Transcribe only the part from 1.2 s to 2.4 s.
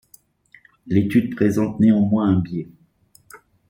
présente néanmoins un